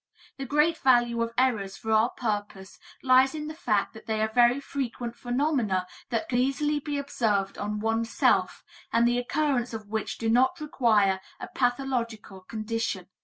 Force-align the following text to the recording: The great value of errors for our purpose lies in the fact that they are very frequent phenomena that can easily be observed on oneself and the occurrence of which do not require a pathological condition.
The 0.37 0.47
great 0.47 0.79
value 0.79 1.21
of 1.21 1.31
errors 1.37 1.77
for 1.77 1.91
our 1.91 2.09
purpose 2.09 2.79
lies 3.03 3.35
in 3.35 3.47
the 3.47 3.53
fact 3.53 3.93
that 3.93 4.07
they 4.07 4.19
are 4.19 4.29
very 4.33 4.59
frequent 4.59 5.15
phenomena 5.15 5.85
that 6.09 6.27
can 6.27 6.39
easily 6.39 6.79
be 6.79 6.97
observed 6.97 7.59
on 7.59 7.79
oneself 7.79 8.63
and 8.91 9.07
the 9.07 9.19
occurrence 9.19 9.75
of 9.75 9.89
which 9.89 10.17
do 10.17 10.27
not 10.27 10.59
require 10.59 11.21
a 11.39 11.47
pathological 11.49 12.41
condition. 12.41 13.09